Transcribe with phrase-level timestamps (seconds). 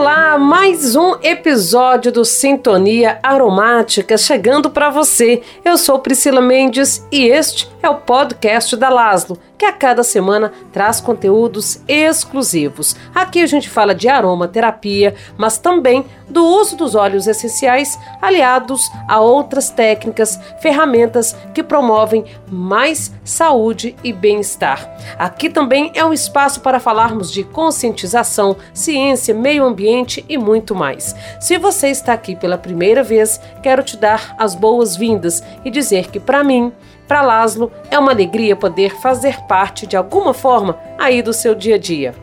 [0.00, 5.42] Olá, mais um episódio do Sintonia Aromática chegando para você.
[5.64, 10.52] Eu sou Priscila Mendes e este é o podcast da Laslo que a cada semana
[10.72, 12.94] traz conteúdos exclusivos.
[13.12, 19.18] Aqui a gente fala de aromaterapia, mas também do uso dos óleos essenciais aliados a
[19.18, 24.88] outras técnicas, ferramentas que promovem mais saúde e bem-estar.
[25.18, 31.14] Aqui também é um espaço para falarmos de conscientização, ciência, meio ambiente e muito mais.
[31.40, 36.20] Se você está aqui pela primeira vez, quero te dar as boas-vindas e dizer que
[36.20, 36.72] para mim
[37.08, 41.76] para Laszlo, é uma alegria poder fazer parte de alguma forma aí do seu dia
[41.76, 42.14] a dia.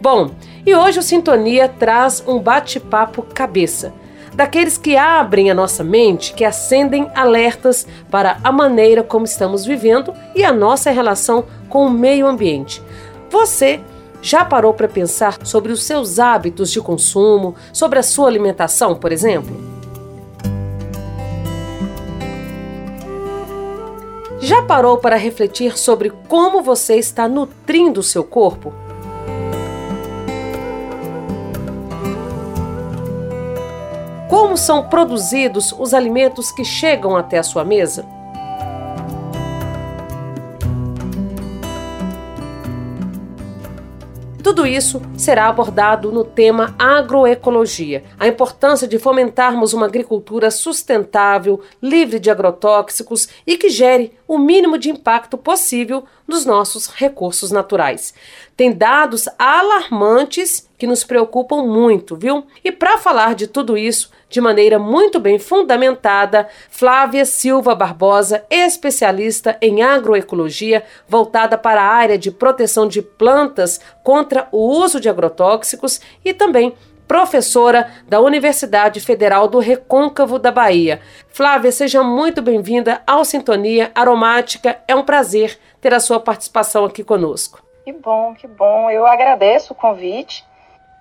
[0.00, 0.30] Bom,
[0.64, 3.92] e hoje o Sintonia traz um bate-papo cabeça,
[4.32, 10.14] daqueles que abrem a nossa mente, que acendem alertas para a maneira como estamos vivendo
[10.36, 12.80] e a nossa relação com o meio ambiente.
[13.28, 13.80] Você
[14.22, 19.10] já parou para pensar sobre os seus hábitos de consumo, sobre a sua alimentação, por
[19.10, 19.54] exemplo?
[24.40, 28.72] Já parou para refletir sobre como você está nutrindo o seu corpo?
[34.28, 38.21] Como são produzidos os alimentos que chegam até a sua mesa?
[44.62, 52.20] Tudo isso será abordado no tema agroecologia, a importância de fomentarmos uma agricultura sustentável, livre
[52.20, 58.14] de agrotóxicos e que gere o mínimo de impacto possível nos nossos recursos naturais.
[58.56, 62.46] Tem dados alarmantes que nos preocupam muito, viu?
[62.62, 69.58] E para falar de tudo isso, de maneira muito bem fundamentada, Flávia Silva Barbosa, especialista
[69.60, 76.00] em agroecologia, voltada para a área de proteção de plantas contra o uso de agrotóxicos
[76.24, 76.74] e também
[77.06, 81.02] professora da Universidade Federal do Recôncavo da Bahia.
[81.28, 84.80] Flávia, seja muito bem-vinda ao Sintonia Aromática.
[84.88, 87.62] É um prazer ter a sua participação aqui conosco.
[87.84, 88.90] Que bom, que bom.
[88.90, 90.42] Eu agradeço o convite.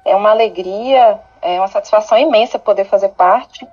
[0.03, 3.67] É uma alegria é uma satisfação imensa poder fazer parte,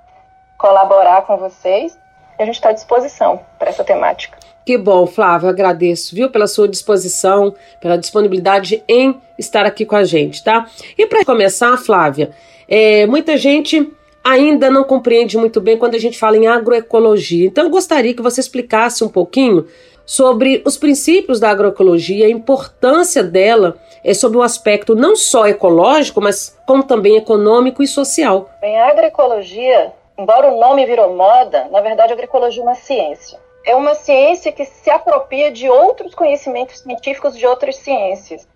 [0.57, 1.97] colaborar com vocês.
[2.37, 4.37] E a gente está à disposição para essa temática.
[4.65, 10.03] Que bom, Flávio, agradeço, viu, pela sua disposição, pela disponibilidade em estar aqui com a
[10.03, 10.67] gente, tá?
[10.97, 12.31] E para começar, Flávia,
[12.67, 13.91] é, muita gente
[14.23, 17.47] ainda não compreende muito bem quando a gente fala em agroecologia.
[17.47, 19.65] Então, eu gostaria que você explicasse um pouquinho
[20.09, 26.19] sobre os princípios da agroecologia, a importância dela é sobre o aspecto não só ecológico,
[26.19, 28.49] mas como também econômico e social.
[28.59, 33.39] Bem, a agroecologia, embora o nome virou moda, na verdade a agroecologia é uma ciência.
[33.63, 38.47] É uma ciência que se apropria de outros conhecimentos científicos de outras ciências.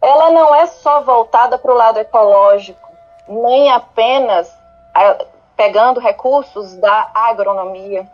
[0.00, 2.88] Ela não é só voltada para o lado ecológico,
[3.26, 4.48] nem apenas
[4.94, 5.24] a,
[5.56, 8.06] pegando recursos da agronomia,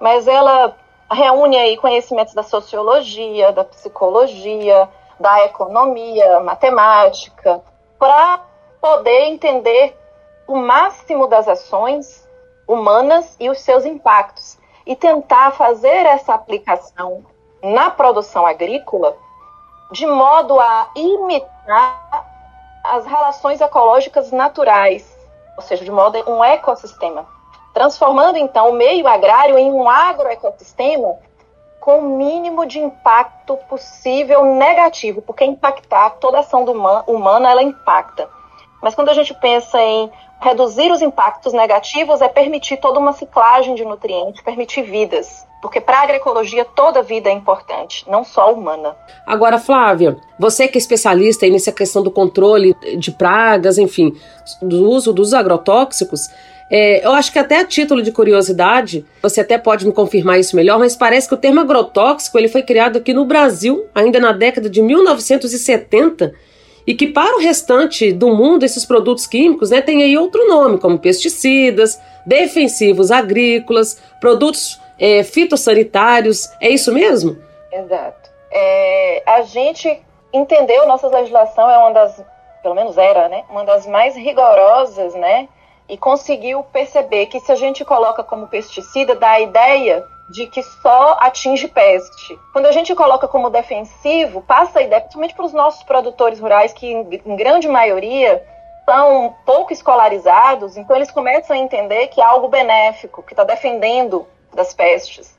[0.00, 0.76] mas ela
[1.10, 7.62] reúne aí conhecimentos da sociologia, da psicologia, da economia, matemática,
[7.98, 8.40] para
[8.80, 9.96] poder entender
[10.46, 12.26] o máximo das ações
[12.66, 14.58] humanas e os seus impactos.
[14.84, 17.24] E tentar fazer essa aplicação
[17.62, 19.16] na produção agrícola
[19.90, 22.24] de modo a imitar
[22.84, 25.16] as relações ecológicas naturais,
[25.56, 27.35] ou seja, de modo um ecossistema
[27.76, 31.16] transformando então o meio agrário em um agroecossistema
[31.78, 36.64] com o mínimo de impacto possível negativo, porque impactar toda ação
[37.06, 38.30] humana ela impacta.
[38.82, 40.10] Mas quando a gente pensa em
[40.40, 45.46] reduzir os impactos negativos, é permitir toda uma ciclagem de nutrientes, permitir vidas.
[45.60, 48.96] Porque para a agroecologia toda vida é importante, não só humana.
[49.26, 54.14] Agora, Flávia, você que é especialista nessa questão do controle de pragas, enfim,
[54.62, 56.30] do uso dos agrotóxicos,
[56.70, 60.56] é, eu acho que até a título de curiosidade, você até pode me confirmar isso
[60.56, 64.32] melhor, mas parece que o termo agrotóxico ele foi criado aqui no Brasil ainda na
[64.32, 66.34] década de 1970
[66.86, 70.78] e que para o restante do mundo esses produtos químicos né, têm aí outro nome,
[70.78, 76.48] como pesticidas, defensivos agrícolas, produtos é, fitossanitários.
[76.60, 77.36] É isso mesmo?
[77.72, 78.30] Exato.
[78.50, 80.00] É, a gente
[80.32, 82.24] entendeu, nossa legislação é uma das,
[82.62, 85.48] pelo menos era, né, uma das mais rigorosas, né,
[85.88, 90.62] e conseguiu perceber que se a gente coloca como pesticida, dá a ideia de que
[90.62, 92.38] só atinge peste.
[92.52, 96.72] Quando a gente coloca como defensivo, passa a ideia, principalmente para os nossos produtores rurais,
[96.72, 98.44] que em grande maioria
[98.84, 104.26] são pouco escolarizados, então eles começam a entender que é algo benéfico, que está defendendo
[104.52, 105.36] das pestes.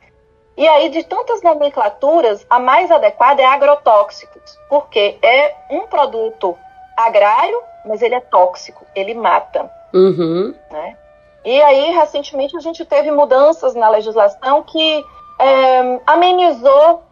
[0.55, 6.57] E aí, de tantas nomenclaturas, a mais adequada é agrotóxicos, porque é um produto
[6.95, 9.71] agrário mas ele é tóxico, ele mata.
[9.97, 10.53] Uhum.
[10.69, 10.97] Né?
[11.43, 15.05] E aí, recentemente, a gente teve mudanças na legislação que
[15.39, 17.03] é, amenizou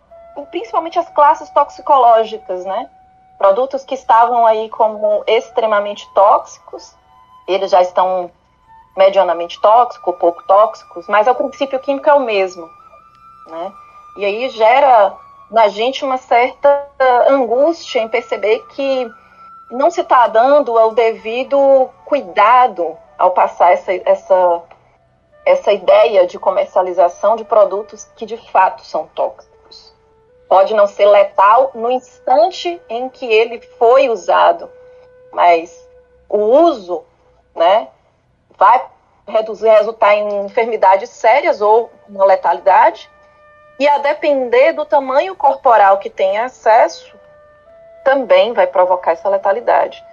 [0.52, 2.90] principalmente as classes toxicológicas, né?
[3.38, 6.94] Produtos que estavam aí como extremamente tóxicos,
[7.48, 8.30] eles já estão
[8.96, 12.70] medianamente tóxicos, pouco tóxicos, mas o princípio químico é o mesmo,
[13.48, 13.72] né?
[14.18, 15.14] E aí gera
[15.50, 16.88] na gente uma certa
[17.30, 19.10] angústia em perceber que
[19.70, 24.64] não se está dando o devido cuidado ao passar essa, essa,
[25.46, 29.94] essa ideia de comercialização de produtos que de fato são tóxicos.
[30.48, 34.70] Pode não ser letal no instante em que ele foi usado,
[35.32, 35.88] mas
[36.30, 37.04] o uso
[37.56, 37.88] né,
[38.58, 38.86] vai
[39.28, 43.10] reduzir, resultar em enfermidades sérias ou uma letalidade,
[43.80, 47.14] e a depender do tamanho corporal que tem acesso,
[48.06, 50.06] também vai provocar essa letalidade.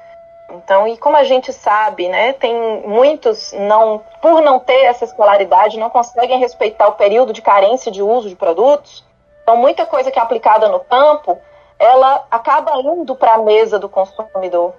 [0.51, 2.55] Então, e como a gente sabe, né, tem
[2.87, 8.03] muitos não, por não ter essa escolaridade, não conseguem respeitar o período de carência de
[8.03, 9.05] uso de produtos.
[9.43, 11.39] Então, muita coisa que é aplicada no campo,
[11.79, 14.75] ela acaba indo para a mesa do consumidor,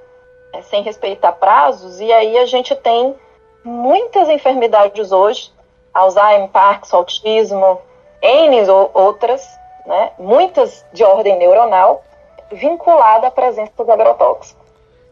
[0.51, 3.15] né, sem respeitar prazos, e aí a gente tem
[3.63, 5.51] muitas enfermidades hoje,
[5.93, 7.81] Alzheimer, Parkinson, autismo,
[8.21, 9.47] N ou outras,
[9.85, 12.03] né, muitas de ordem neuronal,
[12.53, 14.63] vinculada à presença dos agrotóxicos.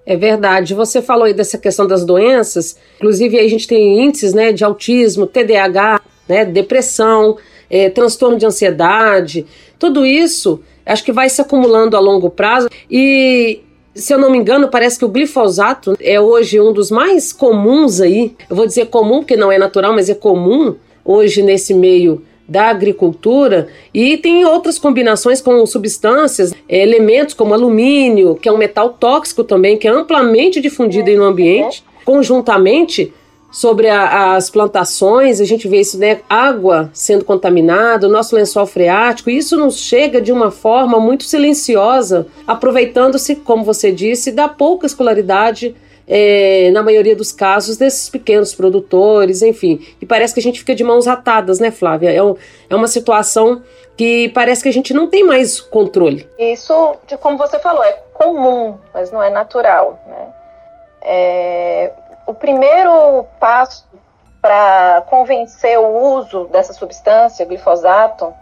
[0.05, 0.73] É verdade.
[0.73, 5.27] Você falou aí dessa questão das doenças, inclusive a gente tem índices né, de autismo,
[5.27, 7.37] TDAH, né, depressão,
[7.69, 9.45] é, transtorno de ansiedade,
[9.77, 13.61] tudo isso acho que vai se acumulando a longo prazo e
[13.93, 17.99] se eu não me engano, parece que o glifosato é hoje um dos mais comuns
[17.99, 18.33] aí.
[18.49, 22.69] Eu vou dizer comum porque não é natural, mas é comum hoje nesse meio da
[22.69, 28.89] agricultura e tem outras combinações com substâncias, é, elementos como alumínio, que é um metal
[28.89, 33.13] tóxico também, que é amplamente difundido no ambiente, conjuntamente
[33.51, 36.21] sobre a, as plantações, a gente vê isso, né?
[36.29, 42.27] Água sendo contaminada, o nosso lençol freático, isso nos chega de uma forma muito silenciosa,
[42.47, 45.75] aproveitando-se, como você disse, da pouca escolaridade
[46.13, 49.79] é, na maioria dos casos, desses pequenos produtores, enfim.
[50.01, 52.11] E parece que a gente fica de mãos atadas, né, Flávia?
[52.11, 52.35] É, um,
[52.69, 53.63] é uma situação
[53.95, 56.29] que parece que a gente não tem mais controle.
[56.37, 60.01] Isso, como você falou, é comum, mas não é natural.
[60.05, 60.27] Né?
[61.01, 61.91] É,
[62.27, 63.87] o primeiro passo
[64.41, 68.33] para convencer o uso dessa substância, glifosato,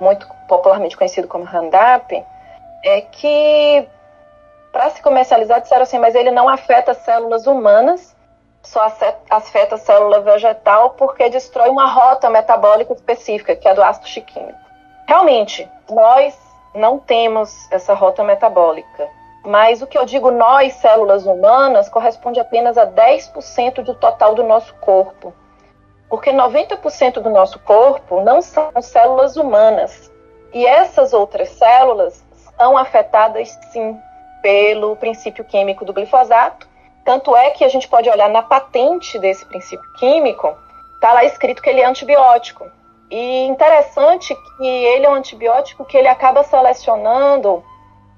[0.00, 2.24] muito popularmente conhecido como Roundup,
[2.84, 3.88] é que
[4.72, 8.14] para se comercializar, disseram assim, mas ele não afeta células humanas,
[8.62, 8.86] só
[9.30, 14.58] afeta a célula vegetal porque destrói uma rota metabólica específica, que é do ácido chiquímico.
[15.06, 16.38] Realmente, nós
[16.74, 19.08] não temos essa rota metabólica,
[19.44, 24.42] mas o que eu digo nós, células humanas, corresponde apenas a 10% do total do
[24.42, 25.32] nosso corpo.
[26.08, 30.10] Porque 90% do nosso corpo não são células humanas.
[30.52, 32.24] E essas outras células
[32.56, 33.98] são afetadas sim
[34.42, 36.66] pelo princípio químico do glifosato.
[37.04, 40.54] Tanto é que a gente pode olhar na patente desse princípio químico,
[40.94, 42.66] está lá escrito que ele é antibiótico.
[43.10, 47.64] E interessante que ele é um antibiótico que ele acaba selecionando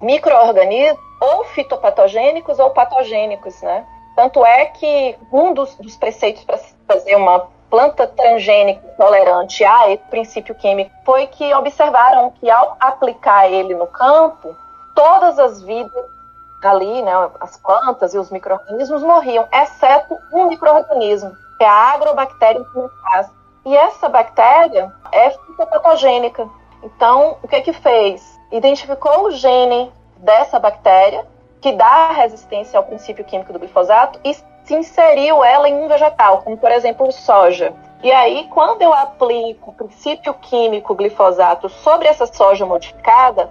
[0.01, 3.87] micro-organismos ou fitopatogênicos ou patogênicos, né?
[4.17, 6.59] Tanto é que um dos, dos preceitos para
[6.89, 13.49] fazer uma planta transgênica tolerante a esse princípio químico foi que observaram que ao aplicar
[13.49, 14.57] ele no campo,
[14.95, 16.05] todas as vidas
[16.63, 22.61] ali, né, as plantas e os micro-organismos morriam, exceto um micro-organismo, que é a agrobactéria
[22.61, 23.31] influenza.
[23.65, 26.49] E essa bactéria é fitopatogênica.
[26.83, 28.39] Então, o que que fez?
[28.51, 31.27] Identificou o gene dessa bactéria,
[31.61, 36.43] que dá resistência ao princípio químico do glifosato, e se inseriu ela em um vegetal,
[36.43, 37.75] como por exemplo o soja.
[38.03, 43.51] E aí, quando eu aplico o princípio químico glifosato sobre essa soja modificada,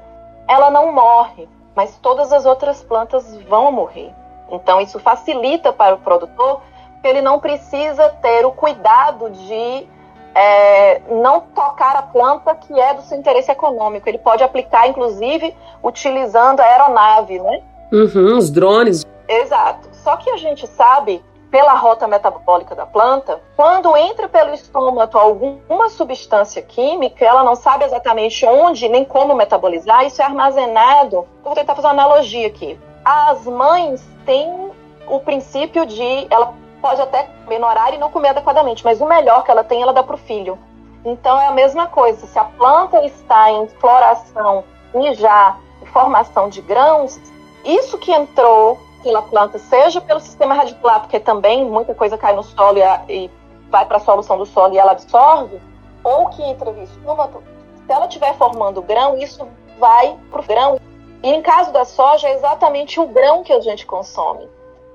[0.50, 4.12] ela não morre, mas todas as outras plantas vão morrer.
[4.52, 6.62] Então, isso facilita para o produtor,
[6.94, 9.88] porque ele não precisa ter o cuidado de
[10.34, 14.10] é, não tocar a planta que é do seu interesse econômico.
[14.10, 17.62] Ele pode aplicar, inclusive, utilizando a aeronave, né?
[17.92, 19.06] Uhum, os drones.
[19.28, 19.88] Exato.
[19.92, 25.90] Só que a gente sabe pela rota metabólica da planta, quando entra pelo estômago alguma
[25.90, 31.28] substância química, ela não sabe exatamente onde nem como metabolizar, isso é armazenado.
[31.44, 32.80] Vou tentar fazer uma analogia aqui.
[33.04, 34.72] As mães têm
[35.08, 39.06] o princípio de ela pode até comer no horário e não comer adequadamente, mas o
[39.06, 40.58] melhor que ela tem, ela dá para o filho.
[41.04, 42.26] Então é a mesma coisa.
[42.28, 44.64] Se a planta está em floração
[44.94, 47.20] e já em formação de grãos,
[47.66, 52.44] isso que entrou pela planta, seja pelo sistema radicular, porque também muita coisa cai no
[52.44, 53.32] solo e, a, e
[53.70, 55.60] vai para a solução do solo e ela absorve,
[56.04, 57.44] ou que entra estômago,
[57.86, 59.48] se ela estiver formando grão, isso
[59.80, 60.80] vai para o grão.
[61.24, 64.48] E em caso da soja, é exatamente o grão que a gente consome,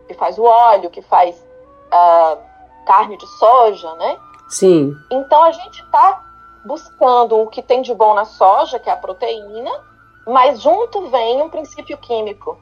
[0.06, 2.38] que faz o óleo, que faz uh,
[2.86, 4.16] carne de soja, né?
[4.48, 4.94] Sim.
[5.10, 6.22] Então a gente está
[6.64, 9.70] buscando o que tem de bom na soja, que é a proteína,
[10.26, 12.58] mas junto vem um princípio químico.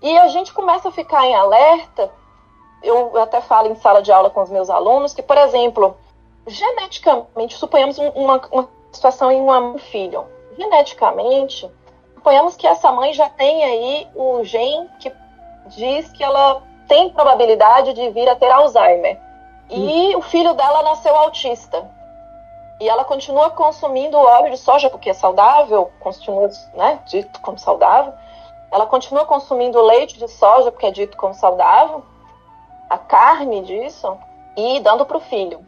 [0.00, 2.10] E a gente começa a ficar em alerta.
[2.82, 5.96] Eu até falo em sala de aula com os meus alunos que, por exemplo,
[6.46, 10.24] geneticamente, suponhamos uma, uma situação em um filho.
[10.56, 11.70] Geneticamente,
[12.14, 15.12] suponhamos que essa mãe já tem aí o gen que
[15.66, 19.20] diz que ela tem probabilidade de vir a ter Alzheimer.
[19.68, 20.18] E hum.
[20.18, 21.86] o filho dela nasceu autista.
[22.80, 28.12] E ela continua consumindo óleo de soja porque é saudável, continua né, dito como saudável.
[28.70, 32.02] Ela continua consumindo leite de soja porque é dito como saudável,
[32.88, 34.16] a carne disso,
[34.56, 35.64] e dando para o filho.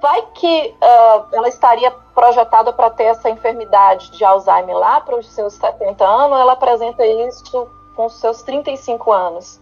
[0.00, 5.26] Vai que uh, ela estaria projetada para ter essa enfermidade de Alzheimer lá para os
[5.32, 9.60] seus 70 anos, ela apresenta isso com os seus 35 anos.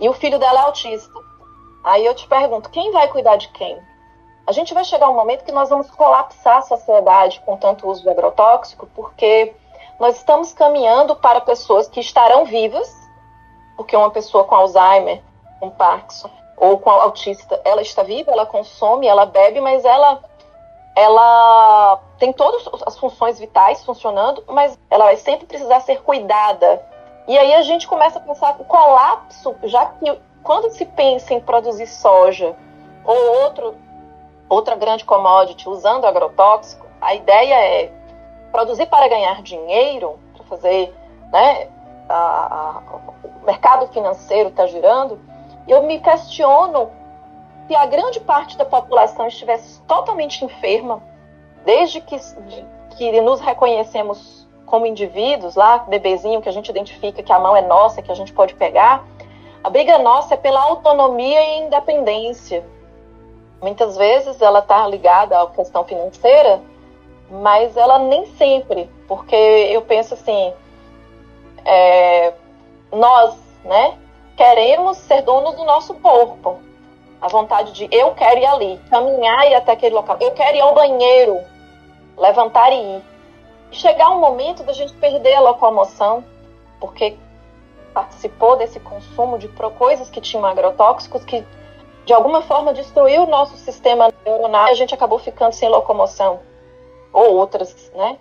[0.00, 1.12] E o filho dela é autista.
[1.84, 3.78] Aí eu te pergunto, quem vai cuidar de quem?
[4.46, 8.02] A gente vai chegar um momento que nós vamos colapsar a sociedade com tanto uso
[8.02, 9.54] de agrotóxico, porque
[9.98, 12.92] nós estamos caminhando para pessoas que estarão vivas,
[13.76, 15.22] porque uma pessoa com Alzheimer,
[15.60, 20.22] com Parkinson ou com autista, ela está viva, ela consome, ela bebe, mas ela
[20.96, 26.80] ela tem todas as funções vitais funcionando, mas ela vai sempre precisar ser cuidada.
[27.26, 31.40] E aí a gente começa a pensar o colapso, já que quando se pensa em
[31.40, 32.54] produzir soja
[33.04, 33.74] ou outro,
[34.48, 37.92] outra grande commodity usando agrotóxico, a ideia é
[38.54, 40.94] produzir para ganhar dinheiro, para fazer,
[41.32, 41.66] né,
[42.08, 42.82] a, a,
[43.42, 45.18] o mercado financeiro está girando,
[45.66, 46.88] eu me questiono
[47.66, 51.02] se a grande parte da população estivesse totalmente enferma,
[51.64, 52.64] desde que, de,
[52.96, 57.62] que nos reconhecemos como indivíduos, lá, bebezinho, que a gente identifica que a mão é
[57.62, 59.04] nossa, que a gente pode pegar,
[59.64, 62.64] a briga nossa é pela autonomia e independência.
[63.60, 66.62] Muitas vezes ela está ligada à questão financeira,
[67.42, 70.52] mas ela nem sempre, porque eu penso assim,
[71.64, 72.32] é,
[72.92, 73.98] nós, né,
[74.36, 76.58] queremos ser donos do nosso corpo.
[77.20, 80.16] A vontade de eu quero ir ali, caminhar e ir até aquele local.
[80.20, 81.40] Eu quero ir ao banheiro,
[82.16, 83.02] levantar e ir.
[83.72, 86.22] chegar um momento da gente perder a locomoção,
[86.78, 87.16] porque
[87.92, 91.44] participou desse consumo de coisas que tinham agrotóxicos que
[92.04, 96.40] de alguma forma destruiu o nosso sistema neuronal e a gente acabou ficando sem locomoção
[97.14, 98.18] ou outras, né?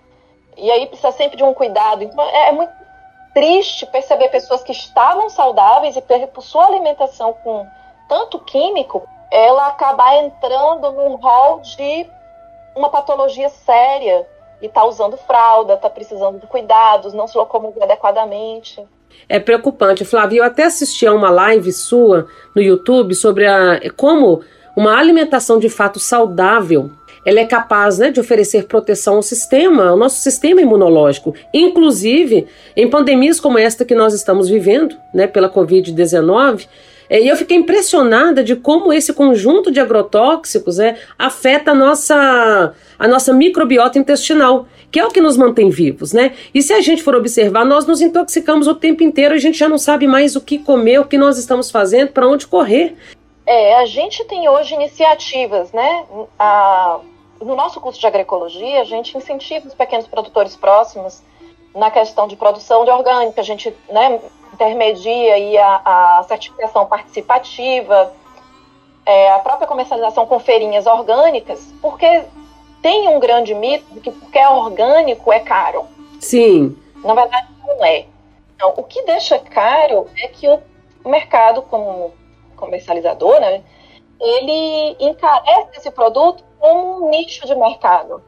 [0.56, 2.04] E aí precisa sempre de um cuidado.
[2.04, 2.72] Então é, é muito
[3.34, 7.66] triste perceber pessoas que estavam saudáveis e por sua alimentação com
[8.08, 12.08] tanto químico, ela acabar entrando num rol de
[12.76, 14.28] uma patologia séria
[14.62, 18.86] e tá usando fralda, tá precisando de cuidados, não se locomover adequadamente.
[19.28, 20.40] É preocupante, Flávia.
[20.40, 24.44] Eu até assisti a uma live sua no YouTube sobre a, como
[24.76, 26.92] uma alimentação de fato saudável
[27.26, 31.34] ela é capaz né, de oferecer proteção ao sistema, ao nosso sistema imunológico.
[31.54, 36.68] Inclusive, em pandemias como esta que nós estamos vivendo, né, pela Covid-19,
[37.10, 42.74] é, e eu fiquei impressionada de como esse conjunto de agrotóxicos é, afeta a nossa,
[42.98, 46.34] a nossa microbiota intestinal, que é o que nos mantém vivos, né?
[46.54, 49.68] E se a gente for observar, nós nos intoxicamos o tempo inteiro, a gente já
[49.68, 52.96] não sabe mais o que comer, o que nós estamos fazendo, para onde correr.
[53.46, 56.06] É, a gente tem hoje iniciativas, né?
[56.40, 57.00] A,
[57.44, 61.22] no nosso curso de agroecologia, a gente incentiva os pequenos produtores próximos
[61.76, 64.20] na questão de produção de orgânica, a gente né,
[64.54, 68.14] intermedia aí a, a certificação participativa,
[69.06, 72.24] é, a própria comercialização com feirinhas orgânicas, porque
[72.82, 75.86] tem um grande mito de que porque é orgânico é caro.
[76.20, 76.78] Sim.
[77.04, 78.06] Na verdade, não é.
[78.56, 82.14] Então, o que deixa caro é que o mercado, como
[82.56, 83.62] comercializador, né,
[84.24, 88.24] ele encarece esse produto como um nicho de mercado,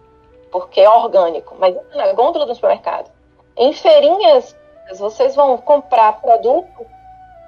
[0.51, 3.09] porque é orgânico, mas na gôndola do supermercado.
[3.55, 4.55] Em feirinhas,
[4.97, 6.85] vocês vão comprar produto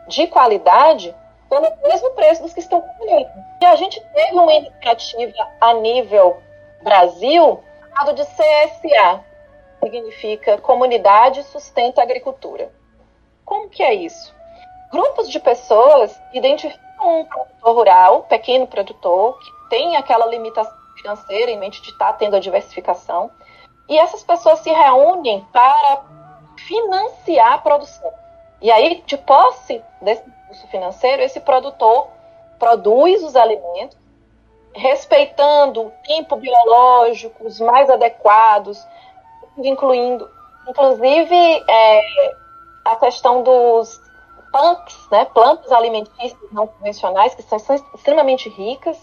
[0.07, 1.13] de qualidade
[1.49, 3.29] pelo mesmo preço dos que estão comprando.
[3.61, 6.37] E a gente teve uma iniciativa a nível
[6.81, 9.23] Brasil chamado de CSA,
[9.83, 12.71] significa Comunidade Sustenta Agricultura.
[13.43, 14.33] Como que é isso?
[14.91, 21.57] Grupos de pessoas identificam um produtor rural, pequeno produtor, que tem aquela limitação financeira em
[21.57, 23.31] mente de estar tá tendo a diversificação.
[23.87, 26.03] E essas pessoas se reúnem para
[26.57, 28.11] financiar a produção.
[28.61, 32.07] E aí, de posse desse recurso financeiro, esse produtor
[32.57, 33.97] produz os alimentos,
[34.73, 38.85] respeitando o tempo biológico, os mais adequados,
[39.57, 40.29] incluindo,
[40.67, 42.01] inclusive, é,
[42.83, 44.01] a questão dos
[44.57, 48.97] PANCs, né, plantas alimentícias não convencionais, que são, são extremamente ricas.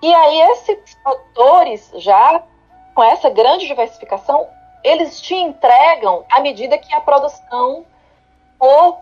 [0.00, 2.42] E aí, esses produtores, já
[2.94, 4.46] com essa grande diversificação,
[4.84, 7.84] eles te entregam à medida que a produção
[8.58, 8.98] for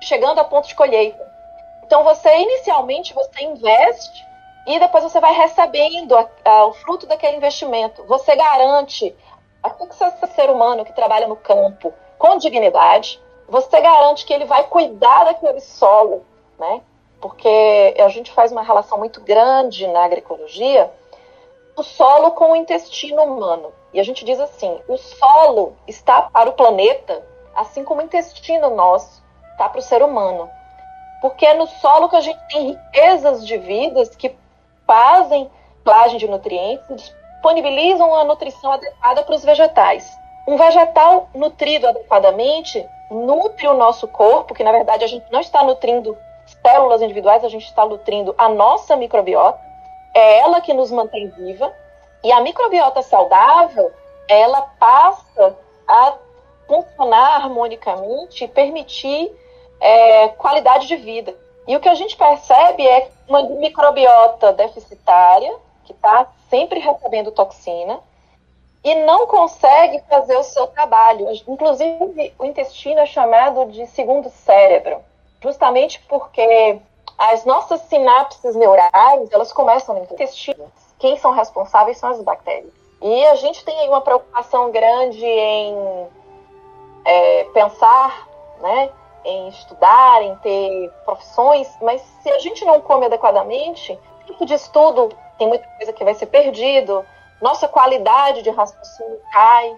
[0.00, 1.28] chegando a ponto de colheita.
[1.84, 4.24] Então, você inicialmente você investe
[4.66, 8.04] e depois você vai recebendo a, a, o fruto daquele investimento.
[8.04, 9.14] Você garante,
[9.62, 14.44] aquilo que você ser humano que trabalha no campo com dignidade, você garante que ele
[14.44, 16.24] vai cuidar daquele solo,
[16.58, 16.80] né?
[17.20, 20.90] Porque a gente faz uma relação muito grande na agroecologia
[21.76, 23.72] o solo com o intestino humano.
[23.92, 27.22] E a gente diz assim: o solo está para o planeta,
[27.54, 30.48] assim como o intestino nosso está para o ser humano.
[31.20, 34.34] Porque é no solo que a gente tem riquezas de vidas que
[34.86, 35.50] fazem
[35.84, 40.06] plagem de nutrientes disponibilizam a nutrição adequada para os vegetais.
[40.46, 45.62] Um vegetal nutrido adequadamente nutre o nosso corpo, que na verdade a gente não está
[45.62, 46.16] nutrindo
[46.62, 49.60] células individuais, a gente está nutrindo a nossa microbiota.
[50.14, 51.72] É ela que nos mantém viva.
[52.22, 53.90] E a microbiota saudável,
[54.28, 55.56] ela passa
[55.88, 56.14] a
[56.66, 59.32] funcionar harmonicamente e permitir
[59.80, 61.34] é, qualidade de vida.
[61.66, 68.00] E o que a gente percebe é uma microbiota deficitária, que está sempre recebendo toxina,
[68.82, 71.26] e não consegue fazer o seu trabalho.
[71.46, 74.98] Inclusive, o intestino é chamado de segundo cérebro,
[75.42, 76.80] justamente porque
[77.18, 80.70] as nossas sinapses neurais, elas começam no intestino.
[80.98, 82.72] Quem são responsáveis são as bactérias.
[83.02, 86.06] E a gente tem aí uma preocupação grande em
[87.04, 88.28] é, pensar,
[88.60, 88.90] né,
[89.24, 95.10] em estudar, em ter profissões, mas se a gente não come adequadamente, tipo de estudo
[95.38, 97.04] tem muita coisa que vai ser perdido,
[97.40, 99.76] nossa qualidade de raciocínio cai.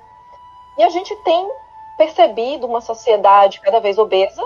[0.78, 1.48] E a gente tem
[1.96, 4.42] percebido uma sociedade cada vez obesa,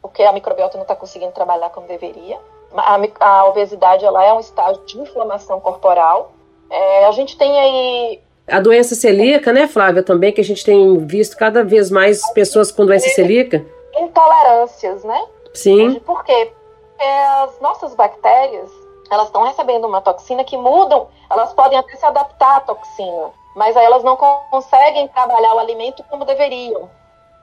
[0.00, 2.38] porque a microbiota não está conseguindo trabalhar como deveria.
[2.74, 6.32] A, a, obesidade ela é um estágio de inflamação corporal.
[6.70, 10.98] É, a gente tem aí a doença celíaca, né, Flávia, também, que a gente tem
[11.04, 13.64] visto cada vez mais pessoas com doença celíaca.
[13.96, 15.26] Intolerâncias, né?
[15.52, 15.98] Sim.
[16.00, 16.52] Por quê?
[16.96, 18.70] Porque as nossas bactérias,
[19.10, 23.76] elas estão recebendo uma toxina que mudam, elas podem até se adaptar à toxina, mas
[23.76, 26.88] aí elas não conseguem trabalhar o alimento como deveriam.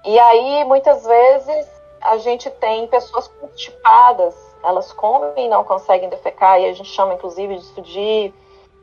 [0.06, 1.68] E aí, muitas vezes,
[2.02, 7.14] a gente tem pessoas constipadas, elas comem e não conseguem defecar, e a gente chama,
[7.14, 8.34] inclusive, disso de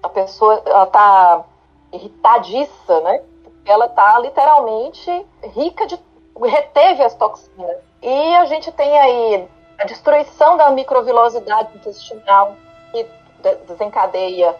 [0.02, 1.44] a pessoa, ela tá
[1.92, 3.22] irritadiça, né?
[3.66, 5.98] Ela tá literalmente rica de
[6.42, 7.76] reteve as toxinas.
[8.02, 12.56] E a gente tem aí a destruição da microvilosidade intestinal,
[12.90, 13.06] que
[13.66, 14.54] desencadeia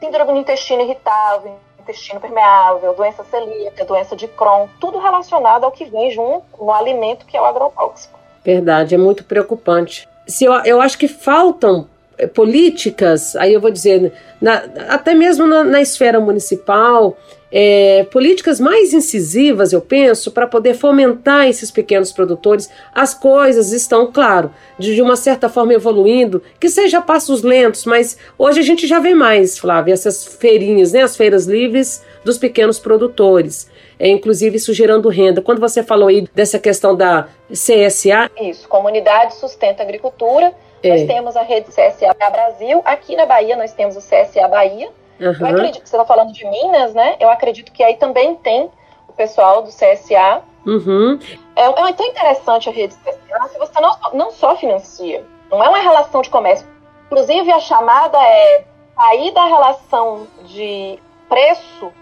[0.00, 5.84] síndrome do intestino irritável, intestino permeável, doença celíaca, doença de Crohn, tudo relacionado ao que
[5.86, 8.18] vem junto no alimento que é o agrotóxico.
[8.44, 10.08] Verdade, é muito preocupante.
[10.26, 15.46] Se eu, eu acho que faltam eh, políticas, aí eu vou dizer, na, até mesmo
[15.46, 17.16] na, na esfera municipal,
[17.50, 22.70] é, políticas mais incisivas, eu penso, para poder fomentar esses pequenos produtores.
[22.94, 28.18] As coisas estão, claro, de, de, uma certa forma evoluindo, que seja passos lentos, mas
[28.36, 32.78] hoje a gente já vê mais, Flávia, essas feirinhas, né, as feiras livres dos pequenos
[32.78, 33.70] produtores.
[33.98, 35.42] É, inclusive isso gerando renda.
[35.42, 38.30] Quando você falou aí dessa questão da CSA.
[38.40, 40.54] Isso, Comunidade Sustenta Agricultura.
[40.80, 40.90] É.
[40.90, 42.80] Nós temos a rede CSA Brasil.
[42.84, 44.88] Aqui na Bahia nós temos o CSA Bahia
[45.20, 45.34] Uhum.
[45.40, 47.16] Eu acredito que você está falando de Minas, né?
[47.18, 48.70] Eu acredito que aí também tem
[49.08, 50.42] o pessoal do CSA.
[50.66, 51.18] Uhum.
[51.56, 55.68] É, é tão interessante a rede CSA que você não, não só financia, não é
[55.68, 56.66] uma relação de comércio.
[57.06, 61.92] Inclusive, a chamada é sair da relação de preço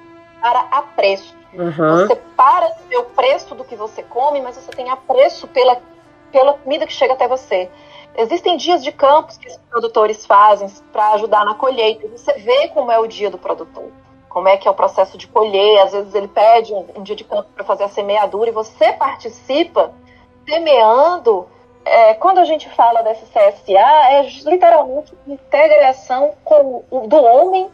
[0.40, 1.34] para apreço.
[1.54, 2.06] Uhum.
[2.06, 5.80] Você para de ver o preço do que você come, mas você tem apreço pela,
[6.30, 7.70] pela comida que chega até você.
[8.16, 12.08] Existem dias de campos que os produtores fazem para ajudar na colheita.
[12.08, 13.90] Você vê como é o dia do produtor,
[14.28, 15.82] como é que é o processo de colher.
[15.82, 18.92] Às vezes ele pede um, um dia de campo para fazer a semeadura e você
[18.92, 19.92] participa
[20.48, 21.46] semeando.
[21.84, 27.70] É, quando a gente fala dessa CSA, é literalmente integração com, do homem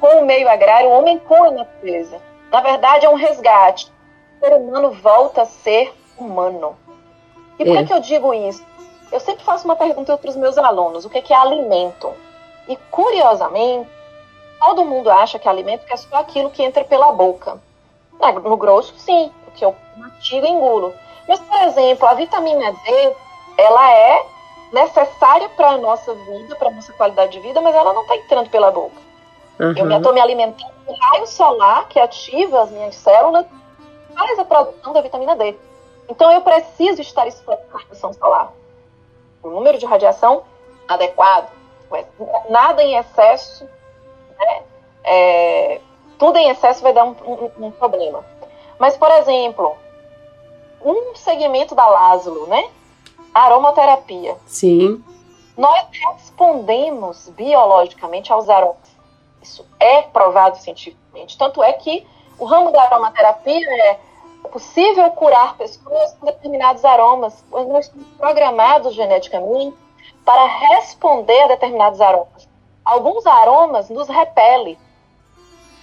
[0.00, 2.18] com o meio agrário, o homem com a natureza.
[2.50, 3.92] Na verdade, é um resgate.
[4.40, 6.76] O ser humano volta a ser humano.
[7.58, 7.84] E por é.
[7.84, 8.64] que eu digo isso?
[9.12, 12.12] Eu sempre faço uma pergunta para os meus alunos: o que é alimento?
[12.68, 13.88] E curiosamente,
[14.58, 17.58] todo mundo acha que alimento é só aquilo que entra pela boca.
[18.44, 20.92] No grosso, sim, porque eu mastigo e engulo.
[21.26, 23.16] Mas, por exemplo, a vitamina D,
[23.56, 24.26] ela é
[24.72, 28.16] necessária para a nossa vida, para a nossa qualidade de vida, mas ela não está
[28.16, 29.00] entrando pela boca.
[29.58, 29.74] Uhum.
[29.76, 33.46] Eu estou me alimentando do raio solar que ativa as minhas células,
[34.14, 35.56] faz a produção da vitamina D.
[36.08, 38.52] Então eu preciso estar exposto à radiação solar.
[39.42, 40.42] O número de radiação
[40.86, 41.50] adequado,
[42.48, 43.64] nada em excesso,
[44.38, 44.62] né?
[45.04, 45.80] é,
[46.18, 48.24] tudo em excesso vai dar um, um, um, problema.
[48.78, 49.76] Mas, por exemplo,
[50.84, 52.70] um segmento da Lázaro, né?
[53.34, 54.36] Aromaterapia.
[54.46, 55.02] Sim.
[55.56, 58.90] Nós respondemos biologicamente aos aromas.
[59.42, 61.38] Isso é provado cientificamente.
[61.38, 62.06] Tanto é que
[62.38, 63.98] o ramo da aromaterapia é
[64.48, 67.44] possível curar pessoas com determinados aromas.
[67.50, 69.76] Nós estamos programados geneticamente
[70.24, 72.48] para responder a determinados aromas.
[72.84, 74.78] Alguns aromas nos repelem.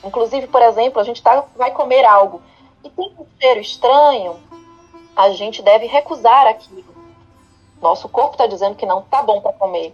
[0.03, 2.41] Inclusive, por exemplo, a gente tá, vai comer algo
[2.83, 4.39] e tem um cheiro estranho,
[5.15, 6.95] a gente deve recusar aquilo.
[7.81, 9.93] Nosso corpo está dizendo que não está bom para comer.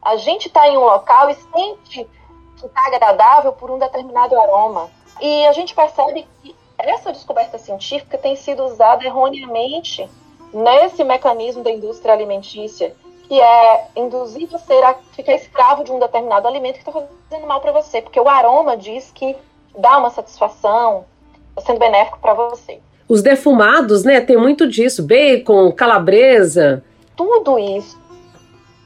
[0.00, 2.08] A gente está em um local e sente
[2.56, 4.90] que está agradável por um determinado aroma.
[5.20, 10.08] E a gente percebe que essa descoberta científica tem sido usada erroneamente
[10.52, 12.94] nesse mecanismo da indústria alimentícia,
[13.28, 17.60] que é induzir você a ficar escravo de um determinado alimento que está fazendo mal
[17.60, 19.36] para você, porque o aroma diz que
[19.76, 21.04] dá uma satisfação,
[21.50, 22.80] está sendo benéfico para você.
[23.08, 26.84] Os defumados, né, tem muito disso, bacon, calabresa.
[27.16, 27.98] Tudo isso.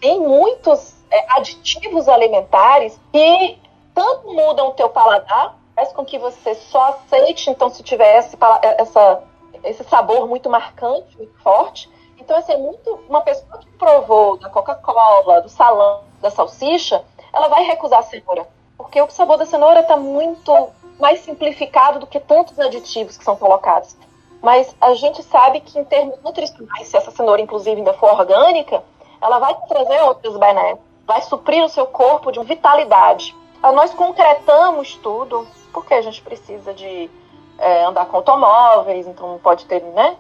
[0.01, 3.59] Tem muitos é, aditivos alimentares que
[3.95, 8.37] tanto mudam o teu paladar, faz com que você só aceite, então, se tiver esse,
[8.79, 9.23] essa,
[9.65, 11.91] esse sabor muito marcante, muito forte.
[12.19, 13.01] Então, assim, é muito.
[13.09, 18.47] Uma pessoa que provou da Coca-Cola, do salão, da salsicha, ela vai recusar a cenoura.
[18.77, 20.53] Porque o sabor da cenoura está muito
[20.99, 23.97] mais simplificado do que tantos aditivos que são colocados.
[24.43, 28.85] Mas a gente sabe que, em termos nutricionais, se essa cenoura, inclusive, ainda for orgânica,
[29.19, 33.35] ela vai trazer outros benefícios, vai suprir o seu corpo de vitalidade.
[33.63, 37.11] Nós concretamos tudo, porque a gente precisa de
[37.59, 40.17] é, andar com automóveis, então não pode ter, né?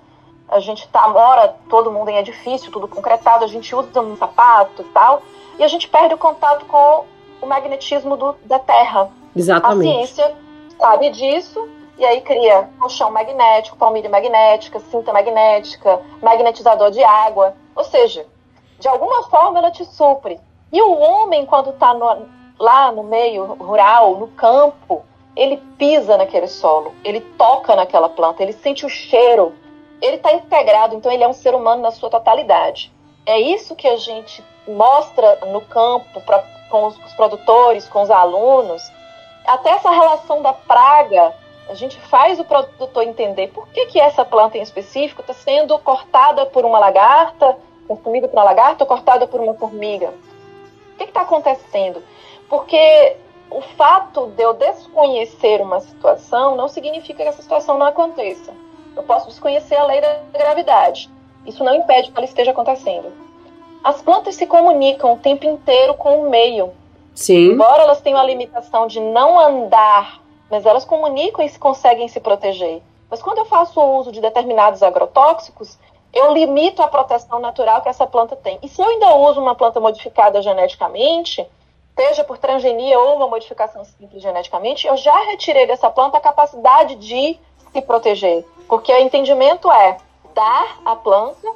[0.49, 4.83] A gente tá, mora todo mundo em edifício, tudo concretado, a gente usa um sapato
[4.83, 5.23] e tal,
[5.59, 7.05] e a gente perde o contato com
[7.41, 9.11] o magnetismo do, da Terra.
[9.35, 9.89] Exatamente.
[9.89, 10.37] A ciência
[10.79, 11.69] sabe disso,
[12.01, 17.55] e aí cria colchão magnético, palmilha magnética, cinta magnética, magnetizador de água.
[17.77, 18.27] Ou seja,
[18.79, 20.41] de alguma forma ela te supre.
[20.73, 21.93] E o homem, quando está
[22.59, 25.05] lá no meio rural, no campo,
[25.37, 29.55] ele pisa naquele solo, ele toca naquela planta, ele sente o cheiro,
[30.03, 32.93] ele está integrado, então ele é um ser humano na sua totalidade.
[33.27, 38.11] É isso que a gente mostra no campo pra, com os, os produtores, com os
[38.11, 38.91] alunos.
[39.47, 41.35] Até essa relação da praga,
[41.69, 45.79] a gente faz o produtor entender por que, que essa planta em específico está sendo
[45.79, 50.13] cortada por uma lagarta, consumida por uma lagarta ou cortada por uma formiga.
[50.95, 52.03] O que está acontecendo?
[52.49, 53.17] Porque
[53.51, 58.53] o fato de eu desconhecer uma situação não significa que essa situação não aconteça.
[58.97, 61.11] Eu posso desconhecer a lei da gravidade.
[61.45, 63.13] Isso não impede que ela esteja acontecendo.
[63.83, 66.71] As plantas se comunicam o tempo inteiro com o meio.
[67.15, 67.53] Sim.
[67.53, 72.83] Embora elas tenham a limitação de não andar, mas elas comunicam e conseguem se proteger.
[73.11, 75.79] Mas quando eu faço o uso de determinados agrotóxicos,
[76.13, 78.59] eu limito a proteção natural que essa planta tem.
[78.63, 81.47] E se eu ainda uso uma planta modificada geneticamente,
[81.95, 86.97] seja por transgenia ou uma modificação simples geneticamente, eu já retirei dessa planta a capacidade
[86.97, 87.39] de
[87.73, 88.47] se proteger.
[88.69, 89.99] Porque o entendimento é
[90.35, 91.49] dar à planta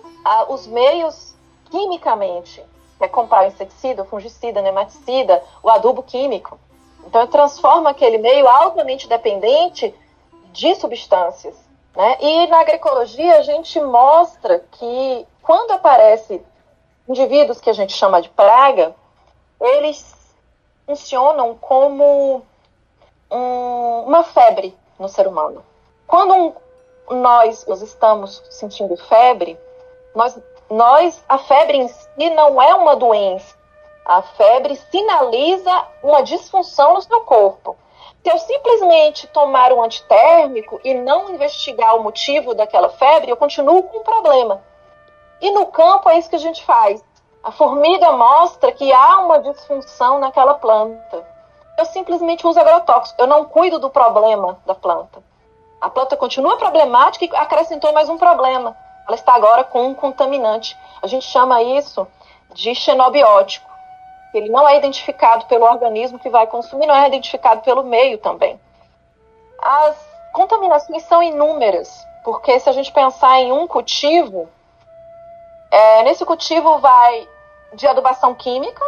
[0.48, 1.34] os meios
[1.70, 2.62] quimicamente,
[3.00, 6.58] é comprar o inseticida, o fungicida, nematicida, o adubo químico.
[7.06, 9.94] Então eu transformo aquele meio altamente dependente
[10.52, 11.54] de substâncias.
[11.94, 12.16] Né?
[12.20, 16.40] E na agroecologia a gente mostra que quando aparece
[17.08, 18.94] indivíduos que a gente chama de praga,
[19.60, 20.13] eles
[20.86, 22.42] funcionam como
[23.30, 25.64] um, uma febre no ser humano.
[26.06, 26.54] Quando um,
[27.20, 29.58] nós, nós estamos sentindo febre,
[30.14, 30.38] nós,
[30.70, 33.54] nós, a febre em si não é uma doença.
[34.04, 37.76] A febre sinaliza uma disfunção no seu corpo.
[38.22, 43.82] Se eu simplesmente tomar um antitérmico e não investigar o motivo daquela febre, eu continuo
[43.82, 44.62] com o problema.
[45.40, 47.02] E no campo é isso que a gente faz.
[47.44, 51.22] A formiga mostra que há uma disfunção naquela planta.
[51.76, 55.22] Eu simplesmente uso agrotóxico, eu não cuido do problema da planta.
[55.78, 58.74] A planta continua problemática e acrescentou mais um problema.
[59.06, 60.74] Ela está agora com um contaminante.
[61.02, 62.08] A gente chama isso
[62.54, 63.70] de xenobiótico.
[64.32, 68.58] Ele não é identificado pelo organismo que vai consumir, não é identificado pelo meio também.
[69.60, 69.94] As
[70.32, 72.06] contaminações são inúmeras.
[72.24, 74.48] Porque se a gente pensar em um cultivo,
[75.70, 77.28] é, nesse cultivo vai
[77.74, 78.84] de adubação química,